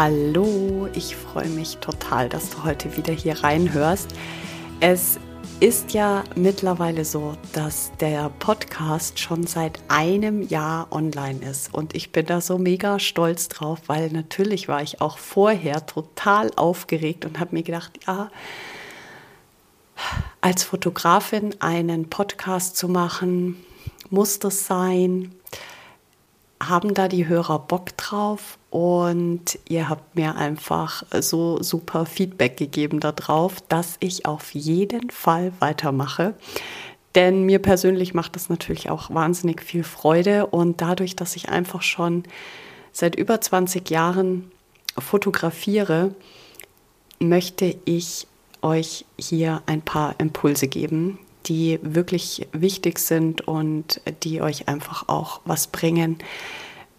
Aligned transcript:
Hallo, 0.00 0.88
ich 0.94 1.16
freue 1.16 1.48
mich 1.48 1.78
total, 1.78 2.28
dass 2.28 2.50
du 2.50 2.62
heute 2.62 2.96
wieder 2.96 3.12
hier 3.12 3.42
reinhörst. 3.42 4.06
Es 4.78 5.18
ist 5.58 5.92
ja 5.92 6.22
mittlerweile 6.36 7.04
so, 7.04 7.34
dass 7.52 7.90
der 7.98 8.30
Podcast 8.38 9.18
schon 9.18 9.48
seit 9.48 9.80
einem 9.88 10.42
Jahr 10.42 10.86
online 10.92 11.40
ist 11.40 11.74
und 11.74 11.96
ich 11.96 12.12
bin 12.12 12.26
da 12.26 12.40
so 12.40 12.58
mega 12.58 13.00
stolz 13.00 13.48
drauf, 13.48 13.80
weil 13.88 14.10
natürlich 14.10 14.68
war 14.68 14.82
ich 14.82 15.00
auch 15.00 15.18
vorher 15.18 15.84
total 15.84 16.52
aufgeregt 16.54 17.24
und 17.24 17.40
habe 17.40 17.56
mir 17.56 17.64
gedacht, 17.64 17.98
ja, 18.06 18.30
als 20.40 20.62
Fotografin 20.62 21.56
einen 21.58 22.08
Podcast 22.08 22.76
zu 22.76 22.86
machen, 22.86 23.56
muss 24.10 24.38
das 24.38 24.64
sein? 24.64 25.34
Haben 26.62 26.94
da 26.94 27.08
die 27.08 27.28
Hörer 27.28 27.58
Bock 27.58 27.96
drauf 27.96 28.58
und 28.70 29.58
ihr 29.68 29.88
habt 29.88 30.16
mir 30.16 30.36
einfach 30.36 31.04
so 31.20 31.62
super 31.62 32.04
Feedback 32.06 32.56
gegeben 32.56 33.00
darauf, 33.00 33.60
dass 33.68 33.96
ich 34.00 34.26
auf 34.26 34.54
jeden 34.54 35.10
Fall 35.10 35.52
weitermache. 35.60 36.34
Denn 37.14 37.44
mir 37.44 37.58
persönlich 37.60 38.12
macht 38.14 38.36
es 38.36 38.48
natürlich 38.48 38.90
auch 38.90 39.10
wahnsinnig 39.14 39.62
viel 39.62 39.84
Freude 39.84 40.46
und 40.46 40.80
dadurch, 40.80 41.16
dass 41.16 41.36
ich 41.36 41.48
einfach 41.48 41.82
schon 41.82 42.24
seit 42.92 43.16
über 43.16 43.40
20 43.40 43.88
Jahren 43.90 44.50
fotografiere, 44.98 46.14
möchte 47.18 47.76
ich 47.84 48.26
euch 48.62 49.04
hier 49.18 49.62
ein 49.66 49.82
paar 49.82 50.16
Impulse 50.18 50.68
geben, 50.68 51.18
die 51.46 51.78
wirklich 51.82 52.48
wichtig 52.52 52.98
sind 52.98 53.46
und 53.46 54.00
die 54.22 54.40
euch 54.42 54.68
einfach 54.68 55.08
auch 55.08 55.40
was 55.44 55.68
bringen, 55.68 56.18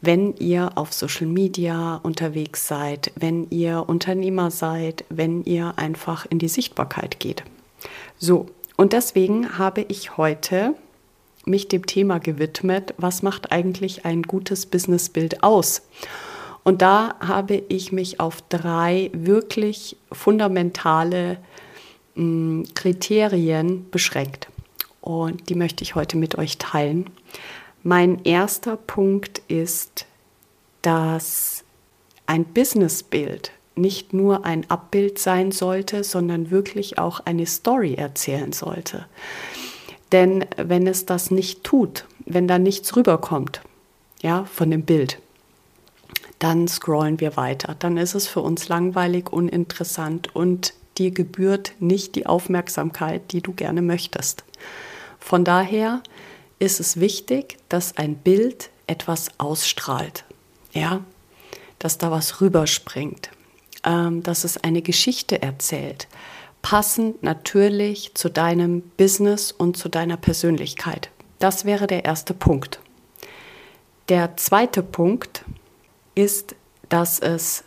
wenn 0.01 0.35
ihr 0.37 0.77
auf 0.77 0.93
Social 0.93 1.27
Media 1.27 1.99
unterwegs 2.03 2.67
seid, 2.67 3.11
wenn 3.15 3.49
ihr 3.49 3.87
Unternehmer 3.87 4.49
seid, 4.49 5.03
wenn 5.09 5.43
ihr 5.43 5.73
einfach 5.77 6.25
in 6.29 6.39
die 6.39 6.47
Sichtbarkeit 6.47 7.19
geht. 7.19 7.43
So, 8.17 8.47
und 8.77 8.93
deswegen 8.93 9.57
habe 9.57 9.85
ich 9.87 10.17
heute 10.17 10.73
mich 11.45 11.67
dem 11.67 11.85
Thema 11.85 12.19
gewidmet, 12.19 12.93
was 12.97 13.23
macht 13.23 13.51
eigentlich 13.51 14.05
ein 14.05 14.23
gutes 14.23 14.65
Businessbild 14.65 15.43
aus? 15.43 15.81
Und 16.63 16.81
da 16.81 17.15
habe 17.19 17.63
ich 17.69 17.91
mich 17.91 18.19
auf 18.19 18.41
drei 18.49 19.09
wirklich 19.13 19.97
fundamentale 20.11 21.31
hm, 21.31 21.37
Kriterien 22.75 23.89
beschränkt. 23.91 24.49
Und 25.01 25.49
die 25.49 25.55
möchte 25.55 25.83
ich 25.83 25.95
heute 25.95 26.17
mit 26.17 26.37
euch 26.37 26.57
teilen. 26.57 27.09
Mein 27.83 28.23
erster 28.25 28.75
Punkt 28.75 29.41
ist, 29.47 30.05
dass 30.81 31.63
ein 32.25 32.45
Businessbild 32.45 33.51
nicht 33.75 34.13
nur 34.13 34.45
ein 34.45 34.69
Abbild 34.69 35.19
sein 35.19 35.52
sollte, 35.52 36.03
sondern 36.03 36.52
wirklich 36.52 36.97
auch 36.97 37.21
eine 37.21 37.45
Story 37.45 37.95
erzählen 37.95 38.52
sollte. 38.52 39.05
Denn 40.11 40.45
wenn 40.58 40.87
es 40.87 41.05
das 41.05 41.31
nicht 41.31 41.63
tut, 41.63 42.05
wenn 42.25 42.47
da 42.47 42.59
nichts 42.59 42.95
rüberkommt, 42.95 43.61
ja, 44.21 44.43
von 44.45 44.69
dem 44.69 44.83
Bild, 44.83 45.19
dann 46.39 46.67
scrollen 46.67 47.19
wir 47.19 47.37
weiter. 47.37 47.75
Dann 47.79 47.97
ist 47.97 48.15
es 48.15 48.27
für 48.27 48.41
uns 48.41 48.67
langweilig, 48.67 49.31
uninteressant 49.31 50.35
und 50.35 50.73
dir 50.99 51.11
gebührt 51.11 51.73
nicht 51.80 52.15
die 52.15 52.26
Aufmerksamkeit, 52.26 53.32
die 53.32 53.42
du 53.42 53.54
gerne 53.54 53.82
möchtest. 53.82 54.43
Von 55.20 55.43
daher 55.43 56.04
ist 56.60 56.80
es 56.80 56.99
wichtig, 56.99 57.58
dass 57.70 57.98
ein 57.98 58.15
Bild 58.15 58.70
etwas 58.86 59.30
ausstrahlt, 59.38 60.26
ja, 60.73 61.04
dass 61.80 61.98
da 61.98 62.11
was 62.11 62.42
rüberspringt, 62.42 63.32
ähm, 63.83 64.21
dass 64.23 64.43
es 64.43 64.58
eine 64.58 64.82
Geschichte 64.82 65.42
erzählt, 65.42 66.08
passend 66.61 67.23
natürlich 67.23 68.14
zu 68.15 68.30
deinem 68.30 68.82
Business 68.98 69.52
und 69.52 69.77
zu 69.77 69.89
deiner 69.89 70.17
Persönlichkeit. 70.17 71.09
Das 71.39 71.64
wäre 71.64 71.88
der 71.88 72.04
erste 72.04 72.33
Punkt. 72.33 72.80
Der 74.09 74.36
zweite 74.36 74.83
Punkt 74.83 75.45
ist, 76.15 76.55
dass 76.89 77.20
es, 77.20 77.64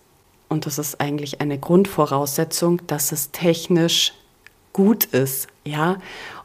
und 0.53 0.67
das 0.67 0.79
ist 0.79 1.01
eigentlich 1.01 1.41
eine 1.41 1.59
Grundvoraussetzung, 1.59 2.87
dass 2.87 3.11
es 3.11 3.31
technisch 3.33 4.13
gut 4.73 5.05
ist, 5.07 5.49
ja. 5.65 5.97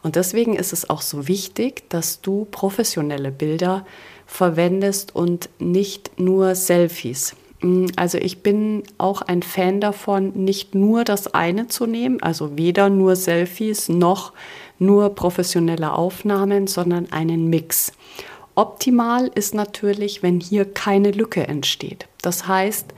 Und 0.01 0.16
deswegen 0.16 0.56
ist 0.56 0.73
es 0.73 0.90
auch 0.90 1.01
so 1.01 1.28
wichtig, 1.28 1.90
dass 1.90 2.22
du 2.22 2.47
professionelle 2.50 3.31
Bilder 3.31 3.85
verwendest 4.25 5.16
und 5.16 5.50
nicht 5.59 6.19
nur 6.19 6.56
Selfies. 6.56 7.35
Mm, 7.62 7.88
also 7.96 8.17
ich 8.17 8.44
bin 8.44 8.84
auch 8.97 9.22
ein 9.22 9.44
Fan 9.44 9.81
davon, 9.81 10.31
nicht 10.34 10.75
nur 10.75 11.03
das 11.03 11.34
eine 11.34 11.67
zu 11.67 11.85
nehmen, 11.85 12.22
also 12.22 12.57
weder 12.57 12.90
nur 12.90 13.16
Selfies 13.16 13.90
noch 13.90 14.34
nur 14.79 15.16
professionelle 15.16 15.94
Aufnahmen, 15.94 16.67
sondern 16.67 17.12
einen 17.12 17.50
Mix. 17.50 17.91
Optimal 18.56 19.29
ist 19.35 19.53
natürlich, 19.53 20.23
wenn 20.23 20.40
hier 20.40 20.66
keine 20.66 21.12
Lücke 21.12 21.47
entsteht. 21.47 22.07
Das 22.22 22.47
heißt, 22.47 22.94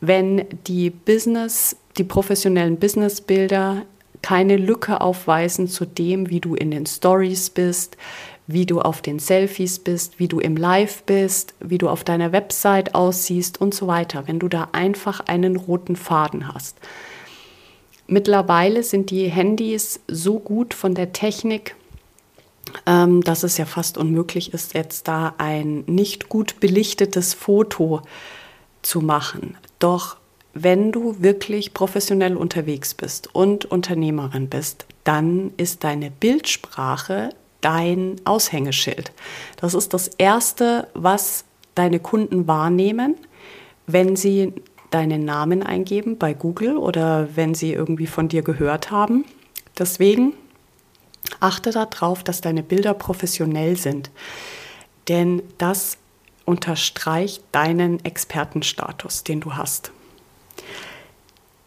wenn 0.00 0.46
die 0.66 0.90
Business, 0.90 1.76
die 1.98 2.04
professionellen 2.04 2.78
Businessbilder 2.78 3.82
keine 4.22 4.56
Lücke 4.56 5.00
aufweisen 5.00 5.68
zu 5.68 5.86
dem, 5.86 6.28
wie 6.30 6.40
du 6.40 6.54
in 6.54 6.70
den 6.70 6.86
Stories 6.86 7.50
bist, 7.50 7.96
wie 8.46 8.66
du 8.66 8.80
auf 8.80 9.00
den 9.00 9.18
Selfies 9.18 9.78
bist, 9.78 10.18
wie 10.18 10.28
du 10.28 10.40
im 10.40 10.56
Live 10.56 11.04
bist, 11.04 11.54
wie 11.60 11.78
du 11.78 11.88
auf 11.88 12.04
deiner 12.04 12.32
Website 12.32 12.94
aussiehst 12.94 13.60
und 13.60 13.74
so 13.74 13.86
weiter, 13.86 14.24
wenn 14.26 14.38
du 14.38 14.48
da 14.48 14.68
einfach 14.72 15.20
einen 15.20 15.56
roten 15.56 15.96
Faden 15.96 16.52
hast. 16.52 16.76
Mittlerweile 18.06 18.82
sind 18.82 19.10
die 19.10 19.28
Handys 19.28 20.00
so 20.08 20.40
gut 20.40 20.74
von 20.74 20.94
der 20.94 21.12
Technik, 21.12 21.76
ähm, 22.86 23.22
dass 23.22 23.44
es 23.44 23.56
ja 23.56 23.66
fast 23.66 23.98
unmöglich 23.98 24.52
ist, 24.52 24.74
jetzt 24.74 25.06
da 25.06 25.34
ein 25.38 25.84
nicht 25.86 26.28
gut 26.28 26.58
belichtetes 26.58 27.34
Foto 27.34 28.02
zu 28.82 29.00
machen. 29.00 29.56
Doch 29.78 30.16
wenn 30.52 30.92
du 30.92 31.22
wirklich 31.22 31.74
professionell 31.74 32.36
unterwegs 32.36 32.94
bist 32.94 33.34
und 33.34 33.64
Unternehmerin 33.64 34.48
bist, 34.48 34.86
dann 35.04 35.52
ist 35.56 35.84
deine 35.84 36.10
Bildsprache 36.10 37.30
dein 37.60 38.16
Aushängeschild. 38.24 39.12
Das 39.56 39.74
ist 39.74 39.92
das 39.94 40.08
Erste, 40.08 40.88
was 40.94 41.44
deine 41.74 42.00
Kunden 42.00 42.46
wahrnehmen, 42.46 43.16
wenn 43.86 44.16
sie 44.16 44.52
deinen 44.90 45.24
Namen 45.24 45.62
eingeben 45.62 46.18
bei 46.18 46.34
Google 46.34 46.76
oder 46.76 47.28
wenn 47.36 47.54
sie 47.54 47.72
irgendwie 47.72 48.06
von 48.06 48.28
dir 48.28 48.42
gehört 48.42 48.90
haben. 48.90 49.24
Deswegen 49.78 50.34
achte 51.38 51.70
darauf, 51.70 52.24
dass 52.24 52.40
deine 52.40 52.62
Bilder 52.62 52.94
professionell 52.94 53.76
sind, 53.76 54.10
denn 55.08 55.42
das 55.58 55.96
unterstreicht 56.44 57.42
deinen 57.52 58.04
Expertenstatus, 58.04 59.24
den 59.24 59.40
du 59.40 59.54
hast. 59.54 59.92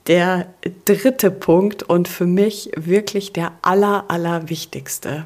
Der 0.07 0.53
dritte 0.85 1.31
Punkt 1.31 1.83
und 1.83 2.07
für 2.07 2.25
mich 2.25 2.71
wirklich 2.75 3.31
der 3.31 3.53
aller, 3.61 4.05
aller 4.09 4.49
wichtigste, 4.49 5.25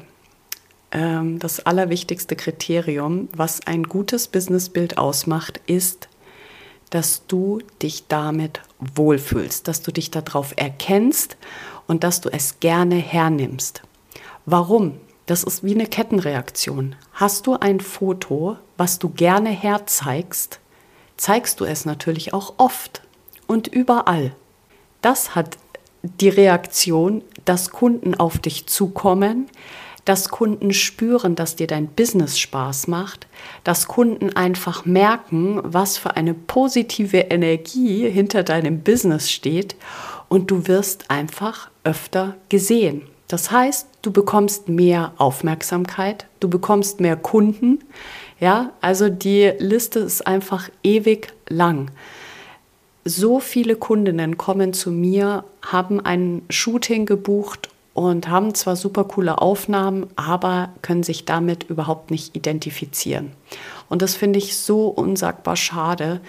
ähm, 0.92 1.38
das 1.40 1.66
allerwichtigste 1.66 2.36
Kriterium, 2.36 3.28
was 3.34 3.66
ein 3.66 3.82
gutes 3.82 4.28
Businessbild 4.28 4.96
ausmacht, 4.96 5.60
ist, 5.66 6.08
dass 6.90 7.26
du 7.26 7.60
dich 7.82 8.06
damit 8.06 8.60
wohlfühlst, 8.78 9.66
dass 9.68 9.82
du 9.82 9.90
dich 9.92 10.10
darauf 10.10 10.54
erkennst 10.56 11.36
und 11.86 12.04
dass 12.04 12.20
du 12.20 12.28
es 12.30 12.60
gerne 12.60 12.96
hernimmst. 12.96 13.82
Warum? 14.46 14.94
Das 15.28 15.44
ist 15.44 15.62
wie 15.62 15.74
eine 15.74 15.86
Kettenreaktion. 15.86 16.96
Hast 17.12 17.46
du 17.46 17.52
ein 17.54 17.80
Foto, 17.80 18.56
was 18.78 18.98
du 18.98 19.10
gerne 19.10 19.50
herzeigst, 19.50 20.58
zeigst 21.18 21.60
du 21.60 21.66
es 21.66 21.84
natürlich 21.84 22.32
auch 22.32 22.54
oft 22.56 23.02
und 23.46 23.68
überall 23.68 24.32
das 25.02 25.34
hat 25.34 25.58
die 26.02 26.30
Reaktion, 26.30 27.22
dass 27.44 27.70
Kunden 27.70 28.14
auf 28.14 28.38
dich 28.38 28.66
zukommen, 28.66 29.48
dass 30.06 30.30
Kunden 30.30 30.72
spüren, 30.72 31.34
dass 31.34 31.56
dir 31.56 31.66
dein 31.66 31.88
Business 31.88 32.38
Spaß 32.38 32.88
macht, 32.88 33.26
dass 33.64 33.86
Kunden 33.86 34.34
einfach 34.34 34.86
merken, 34.86 35.60
was 35.62 35.98
für 35.98 36.16
eine 36.16 36.32
positive 36.32 37.18
Energie 37.18 38.08
hinter 38.08 38.44
deinem 38.44 38.80
Business 38.80 39.30
steht 39.30 39.76
und 40.28 40.50
du 40.50 40.66
wirst 40.66 41.10
einfach 41.10 41.70
öfter 41.84 42.36
gesehen. 42.48 43.02
Das 43.28 43.50
heißt, 43.50 43.86
du 44.00 44.10
bekommst 44.10 44.68
mehr 44.68 45.12
Aufmerksamkeit, 45.18 46.26
du 46.40 46.48
bekommst 46.48 46.98
mehr 46.98 47.16
Kunden. 47.16 47.84
Ja, 48.40 48.72
also 48.80 49.10
die 49.10 49.52
Liste 49.58 49.98
ist 50.00 50.26
einfach 50.26 50.70
ewig 50.82 51.32
lang. 51.48 51.90
So 53.04 53.38
viele 53.38 53.76
Kundinnen 53.76 54.38
kommen 54.38 54.72
zu 54.72 54.90
mir, 54.90 55.44
haben 55.62 56.00
ein 56.00 56.42
Shooting 56.48 57.04
gebucht 57.04 57.68
und 57.92 58.28
haben 58.28 58.54
zwar 58.54 58.76
super 58.76 59.04
coole 59.04 59.40
Aufnahmen, 59.42 60.06
aber 60.16 60.70
können 60.82 61.02
sich 61.02 61.24
damit 61.24 61.64
überhaupt 61.64 62.10
nicht 62.10 62.34
identifizieren. 62.34 63.32
Und 63.88 64.02
das 64.02 64.14
finde 64.14 64.38
ich 64.38 64.56
so 64.56 64.88
unsagbar 64.88 65.56
schade, 65.56 66.20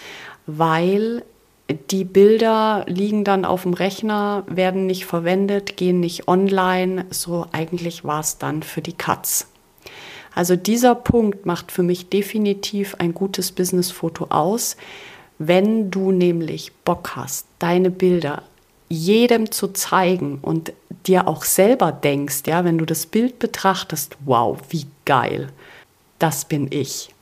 weil 0.48 1.24
die 1.70 2.04
Bilder 2.04 2.86
liegen 2.88 3.24
dann 3.24 3.46
auf 3.46 3.64
dem 3.64 3.74
Rechner, 3.74 4.44
werden 4.48 4.88
nicht 4.88 5.06
verwendet, 5.06 5.78
gehen 5.78 6.00
nicht 6.00 6.28
online. 6.28 7.06
So 7.12 7.46
eigentlich 7.52 8.04
war 8.04 8.22
es 8.22 8.38
dann 8.38 8.64
für 8.64 8.82
die 8.82 8.94
Katz. 8.94 9.48
Also 10.34 10.56
dieser 10.56 10.96
Punkt 10.96 11.46
macht 11.46 11.72
für 11.72 11.84
mich 11.84 12.10
definitiv 12.10 12.96
ein 12.96 13.14
gutes 13.14 13.52
Businessfoto 13.52 14.28
aus. 14.30 14.78
Wenn 15.38 15.92
du 15.92 16.12
nämlich 16.12 16.72
Bock 16.86 17.16
hast, 17.16 17.46
deine 17.60 17.92
Bilder 17.92 18.44
jedem 18.90 19.52
zu 19.52 19.68
zeigen 19.68 20.40
und 20.42 20.74
dir 21.06 21.28
auch 21.28 21.44
selber 21.44 21.92
denkst, 21.92 22.42
ja, 22.48 22.66
wenn 22.66 22.78
du 22.78 22.86
das 22.86 23.06
Bild 23.06 23.40
betrachtest, 23.40 24.18
wow, 24.26 24.58
wie 24.70 24.88
geil, 25.06 25.50
das 26.18 26.46
bin 26.46 26.68
ich. 26.72 27.14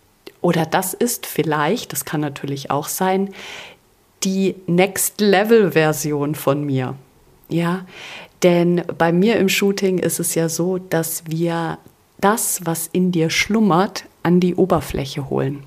Oder 0.41 0.65
das 0.65 0.93
ist 0.93 1.25
vielleicht, 1.25 1.91
das 1.91 2.05
kann 2.05 2.21
natürlich 2.21 2.71
auch 2.71 2.87
sein, 2.87 3.33
die 4.23 4.55
Next-Level-Version 4.67 6.35
von 6.35 6.63
mir. 6.65 6.95
Ja, 7.49 7.85
denn 8.43 8.83
bei 8.97 9.11
mir 9.11 9.37
im 9.37 9.49
Shooting 9.49 9.99
ist 9.99 10.19
es 10.19 10.35
ja 10.35 10.49
so, 10.49 10.77
dass 10.77 11.23
wir 11.27 11.79
das, 12.19 12.61
was 12.63 12.87
in 12.91 13.11
dir 13.11 13.29
schlummert, 13.29 14.05
an 14.23 14.39
die 14.39 14.55
Oberfläche 14.55 15.29
holen. 15.29 15.63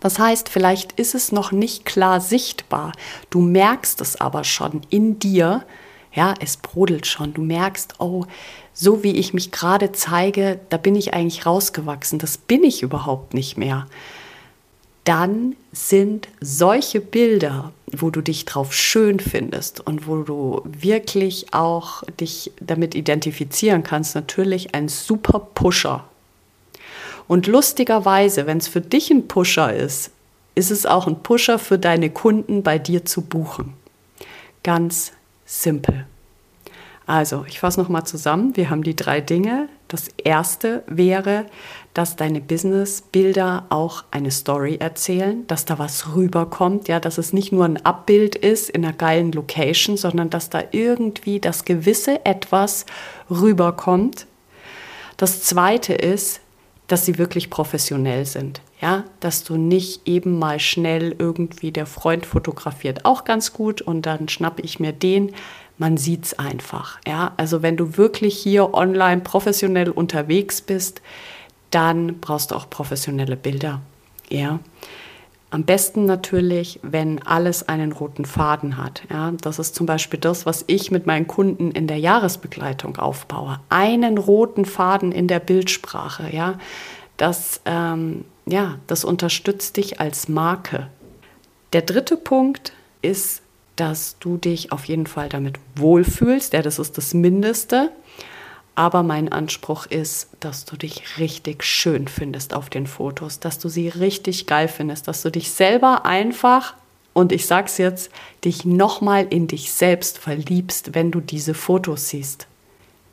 Das 0.00 0.18
heißt, 0.18 0.48
vielleicht 0.48 0.92
ist 0.92 1.14
es 1.14 1.32
noch 1.32 1.52
nicht 1.52 1.84
klar 1.84 2.20
sichtbar. 2.20 2.92
Du 3.30 3.40
merkst 3.40 4.00
es 4.00 4.20
aber 4.20 4.44
schon 4.44 4.82
in 4.90 5.18
dir. 5.18 5.64
Ja, 6.12 6.34
es 6.40 6.56
brodelt 6.58 7.06
schon. 7.06 7.32
Du 7.32 7.42
merkst, 7.42 7.94
oh, 8.00 8.26
so 8.72 9.02
wie 9.02 9.12
ich 9.12 9.32
mich 9.32 9.50
gerade 9.50 9.92
zeige, 9.92 10.60
da 10.68 10.76
bin 10.76 10.94
ich 10.94 11.14
eigentlich 11.14 11.46
rausgewachsen. 11.46 12.18
Das 12.18 12.36
bin 12.36 12.64
ich 12.64 12.82
überhaupt 12.82 13.34
nicht 13.34 13.56
mehr 13.56 13.86
dann 15.04 15.54
sind 15.72 16.28
solche 16.40 17.00
Bilder, 17.00 17.72
wo 17.92 18.10
du 18.10 18.22
dich 18.22 18.44
drauf 18.44 18.72
schön 18.74 19.20
findest 19.20 19.86
und 19.86 20.06
wo 20.06 20.22
du 20.22 20.62
wirklich 20.64 21.52
auch 21.52 22.02
dich 22.20 22.52
damit 22.60 22.94
identifizieren 22.94 23.82
kannst, 23.82 24.14
natürlich 24.14 24.74
ein 24.74 24.88
super 24.88 25.40
Pusher. 25.54 26.04
Und 27.28 27.46
lustigerweise, 27.46 28.46
wenn 28.46 28.58
es 28.58 28.68
für 28.68 28.80
dich 28.80 29.10
ein 29.10 29.28
Pusher 29.28 29.74
ist, 29.74 30.10
ist 30.54 30.70
es 30.70 30.86
auch 30.86 31.06
ein 31.06 31.22
Pusher 31.22 31.58
für 31.58 31.78
deine 31.78 32.10
Kunden 32.10 32.62
bei 32.62 32.78
dir 32.78 33.04
zu 33.04 33.22
buchen. 33.22 33.74
Ganz 34.62 35.12
simpel. 35.44 36.06
Also, 37.06 37.44
ich 37.48 37.60
fasse 37.60 37.80
nochmal 37.80 38.06
zusammen. 38.06 38.56
Wir 38.56 38.70
haben 38.70 38.82
die 38.82 38.96
drei 38.96 39.20
Dinge. 39.20 39.68
Das 39.94 40.08
erste 40.24 40.82
wäre, 40.88 41.46
dass 41.92 42.16
deine 42.16 42.40
Businessbilder 42.40 43.66
auch 43.68 44.02
eine 44.10 44.32
Story 44.32 44.78
erzählen, 44.80 45.46
dass 45.46 45.66
da 45.66 45.78
was 45.78 46.16
rüberkommt, 46.16 46.88
ja, 46.88 46.98
dass 46.98 47.16
es 47.16 47.32
nicht 47.32 47.52
nur 47.52 47.64
ein 47.64 47.86
Abbild 47.86 48.34
ist 48.34 48.70
in 48.70 48.84
einer 48.84 48.92
geilen 48.92 49.30
Location, 49.30 49.96
sondern 49.96 50.30
dass 50.30 50.50
da 50.50 50.64
irgendwie 50.72 51.38
das 51.38 51.64
gewisse 51.64 52.26
etwas 52.26 52.86
rüberkommt. 53.30 54.26
Das 55.16 55.44
zweite 55.44 55.94
ist, 55.94 56.40
dass 56.88 57.06
sie 57.06 57.16
wirklich 57.16 57.48
professionell 57.48 58.26
sind. 58.26 58.62
Ja, 58.80 59.04
dass 59.20 59.44
du 59.44 59.56
nicht 59.56 60.08
eben 60.08 60.40
mal 60.40 60.58
schnell 60.58 61.14
irgendwie 61.16 61.70
der 61.70 61.86
Freund 61.86 62.26
fotografiert, 62.26 63.04
auch 63.04 63.22
ganz 63.22 63.52
gut 63.52 63.80
und 63.80 64.06
dann 64.06 64.28
schnappe 64.28 64.60
ich 64.62 64.80
mir 64.80 64.92
den, 64.92 65.32
man 65.78 65.96
sieht 65.96 66.26
es 66.26 66.38
einfach. 66.38 66.98
Ja? 67.06 67.32
Also 67.36 67.62
wenn 67.62 67.76
du 67.76 67.96
wirklich 67.96 68.36
hier 68.36 68.74
online 68.74 69.22
professionell 69.22 69.90
unterwegs 69.90 70.60
bist, 70.60 71.02
dann 71.70 72.20
brauchst 72.20 72.50
du 72.50 72.54
auch 72.54 72.70
professionelle 72.70 73.36
Bilder. 73.36 73.80
Ja? 74.28 74.60
Am 75.50 75.64
besten 75.64 76.04
natürlich, 76.04 76.80
wenn 76.82 77.22
alles 77.22 77.68
einen 77.68 77.92
roten 77.92 78.24
Faden 78.24 78.76
hat. 78.76 79.02
Ja? 79.10 79.32
Das 79.40 79.58
ist 79.58 79.74
zum 79.74 79.86
Beispiel 79.86 80.18
das, 80.20 80.46
was 80.46 80.64
ich 80.66 80.90
mit 80.90 81.06
meinen 81.06 81.26
Kunden 81.26 81.70
in 81.70 81.86
der 81.86 81.98
Jahresbegleitung 81.98 82.96
aufbaue. 82.96 83.60
Einen 83.68 84.18
roten 84.18 84.64
Faden 84.64 85.12
in 85.12 85.28
der 85.28 85.40
Bildsprache. 85.40 86.34
Ja? 86.34 86.58
Das, 87.16 87.60
ähm, 87.64 88.24
ja, 88.46 88.78
das 88.86 89.04
unterstützt 89.04 89.76
dich 89.76 90.00
als 90.00 90.28
Marke. 90.28 90.88
Der 91.72 91.82
dritte 91.82 92.16
Punkt 92.16 92.72
ist 93.02 93.43
dass 93.76 94.16
du 94.20 94.36
dich 94.36 94.72
auf 94.72 94.84
jeden 94.86 95.06
Fall 95.06 95.28
damit 95.28 95.58
wohlfühlst. 95.76 96.52
Ja, 96.52 96.62
das 96.62 96.78
ist 96.78 96.96
das 96.96 97.14
Mindeste. 97.14 97.90
Aber 98.76 99.02
mein 99.04 99.30
Anspruch 99.30 99.86
ist, 99.86 100.28
dass 100.40 100.64
du 100.64 100.76
dich 100.76 101.18
richtig 101.18 101.62
schön 101.62 102.08
findest 102.08 102.54
auf 102.54 102.70
den 102.70 102.86
Fotos, 102.86 103.38
dass 103.38 103.58
du 103.58 103.68
sie 103.68 103.88
richtig 103.88 104.46
geil 104.46 104.66
findest, 104.66 105.06
dass 105.06 105.22
du 105.22 105.30
dich 105.30 105.52
selber 105.52 106.04
einfach, 106.04 106.74
und 107.12 107.30
ich 107.30 107.46
sag's 107.46 107.78
jetzt, 107.78 108.10
dich 108.44 108.64
nochmal 108.64 109.28
in 109.30 109.46
dich 109.46 109.72
selbst 109.72 110.18
verliebst, 110.18 110.94
wenn 110.94 111.12
du 111.12 111.20
diese 111.20 111.54
Fotos 111.54 112.08
siehst. 112.08 112.48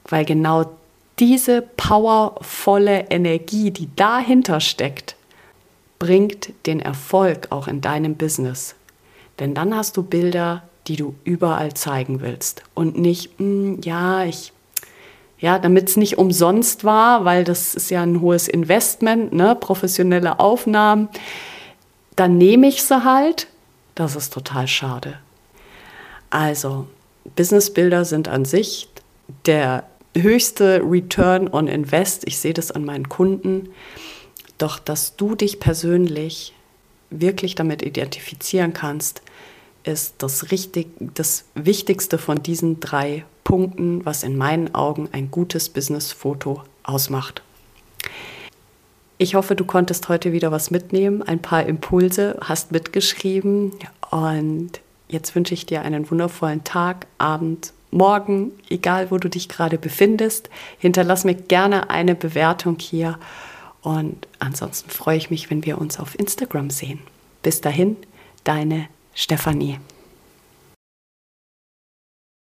Weil 0.06 0.26
genau 0.26 0.72
diese 1.20 1.62
powervolle 1.62 3.12
Energie, 3.12 3.70
die 3.70 3.96
dahinter 3.96 4.60
steckt, 4.60 5.16
bringt 6.00 6.50
den 6.66 6.80
Erfolg 6.80 7.52
auch 7.52 7.68
in 7.68 7.82
deinem 7.82 8.16
Business. 8.16 8.74
Denn 9.40 9.54
dann 9.54 9.76
hast 9.76 9.98
du 9.98 10.04
Bilder, 10.04 10.64
die 10.88 10.96
du 10.96 11.16
überall 11.24 11.74
zeigen 11.74 12.22
willst 12.22 12.64
und 12.74 12.98
nicht, 12.98 13.40
mh, 13.40 13.46
hm, 13.46 13.82
ja, 13.84 14.26
ich, 14.26 14.54
ja, 15.40 15.60
damit 15.60 15.90
es 15.90 15.98
nicht 15.98 16.18
umsonst 16.18 16.84
war, 16.84 17.26
weil 17.26 17.44
das 17.44 17.76
ist 17.76 17.90
ja 17.90 18.04
ein 18.04 18.22
hohes 18.22 18.48
Investment, 18.48 19.34
ne, 19.34 19.56
professionelle 19.56 20.40
Aufnahmen, 20.40 21.10
dann 22.16 22.38
nehme 22.38 22.68
ich 22.68 22.84
sie 22.84 23.04
halt. 23.04 23.48
Das 23.96 24.16
ist 24.16 24.34
total 24.34 24.68
schade. 24.68 25.20
Also, 26.30 26.88
Businessbilder 27.36 28.06
sind 28.06 28.28
an 28.28 28.46
sich 28.46 28.90
der 29.46 29.86
höchste 30.16 30.82
Return 30.84 31.48
on 31.52 31.68
Invest. 31.68 32.28
Ich 32.28 32.40
sehe 32.40 32.54
das 32.54 32.72
an 32.72 32.86
meinen 32.86 33.10
Kunden. 33.10 33.70
Doch, 34.58 34.80
dass 34.80 35.16
du 35.16 35.36
dich 35.36 35.60
persönlich 35.60 36.54
wirklich 37.12 37.56
damit 37.56 37.84
identifizieren 37.84 38.74
kannst, 38.74 39.22
ist 39.84 40.16
das, 40.20 40.52
richtig, 40.52 40.88
das 41.14 41.46
Wichtigste 41.54 42.18
von 42.18 42.42
diesen 42.42 42.80
drei 42.80 43.26
Punkten, 43.44 44.06
was 44.06 44.24
in 44.24 44.38
meinen 44.38 44.74
Augen 44.74 45.10
ein 45.12 45.30
gutes 45.32 45.70
Business-Foto 45.70 46.64
ausmacht. 46.84 47.42
Ich 49.18 49.36
hoffe, 49.36 49.56
du 49.56 49.66
konntest 49.66 50.10
heute 50.10 50.32
wieder 50.32 50.52
was 50.52 50.72
mitnehmen, 50.72 51.22
ein 51.22 51.42
paar 51.42 51.66
Impulse, 51.66 52.38
hast 52.42 52.72
mitgeschrieben 52.72 53.74
und 54.10 54.80
jetzt 55.08 55.36
wünsche 55.36 55.54
ich 55.54 55.68
dir 55.68 55.82
einen 55.84 56.10
wundervollen 56.10 56.64
Tag, 56.64 57.06
Abend, 57.20 57.74
Morgen, 57.92 58.54
egal 58.70 59.12
wo 59.12 59.18
du 59.18 59.30
dich 59.30 59.50
gerade 59.50 59.78
befindest. 59.78 60.50
Hinterlass 60.80 61.26
mir 61.26 61.36
gerne 61.36 61.90
eine 61.90 62.16
Bewertung 62.16 62.78
hier 62.80 63.20
und 63.82 64.28
ansonsten 64.40 64.90
freue 64.90 65.18
ich 65.18 65.30
mich, 65.30 65.50
wenn 65.50 65.66
wir 65.66 65.80
uns 65.80 66.00
auf 66.00 66.18
Instagram 66.18 66.70
sehen. 66.70 67.00
Bis 67.42 67.62
dahin, 67.62 67.98
deine 68.44 68.88
Stefanie. 69.14 69.80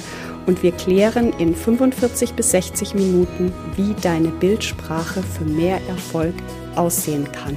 Und 0.46 0.62
wir 0.62 0.72
klären 0.72 1.34
in 1.38 1.54
45 1.54 2.32
bis 2.32 2.52
60 2.52 2.94
Minuten, 2.94 3.52
wie 3.76 3.92
deine 4.00 4.28
Bildsprache 4.28 5.22
für 5.22 5.44
mehr 5.44 5.78
Erfolg 5.88 6.32
aussehen 6.74 7.30
kann. 7.32 7.54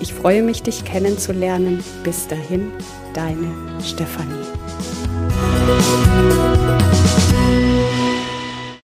Ich 0.00 0.14
freue 0.14 0.42
mich, 0.42 0.62
dich 0.62 0.84
kennenzulernen. 0.84 1.82
Bis 2.04 2.28
dahin, 2.28 2.70
deine 3.14 3.52
Stefanie. 3.82 4.44